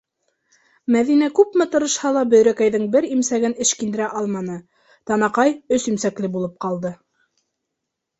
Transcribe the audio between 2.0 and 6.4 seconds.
ла Бөйрәкәйҙең бер имсәген эшкиндерә алманы: танаҡай өс имсәкле